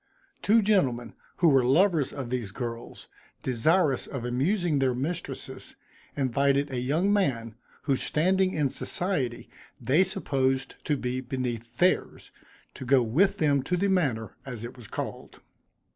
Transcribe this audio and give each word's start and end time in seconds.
Two 0.41 0.63
gentlemen, 0.63 1.13
who 1.35 1.49
were 1.49 1.63
lovers 1.63 2.11
of 2.11 2.31
these 2.31 2.49
girls, 2.49 3.07
desirous 3.43 4.07
of 4.07 4.25
amusing 4.25 4.79
their 4.79 4.95
mistresses, 4.95 5.75
invited 6.17 6.71
a 6.71 6.79
young 6.79 7.13
man, 7.13 7.53
whose 7.83 8.01
standing 8.01 8.51
in 8.55 8.69
society 8.71 9.47
they 9.79 10.03
supposed 10.03 10.73
to 10.85 10.97
be 10.97 11.21
beneath 11.21 11.77
theirs, 11.77 12.31
to 12.73 12.83
go 12.83 13.03
with 13.03 13.37
them 13.37 13.61
to 13.61 13.77
the 13.77 13.89
manor, 13.89 14.35
as 14.43 14.63
it 14.63 14.75
was 14.75 14.87
called. 14.87 15.39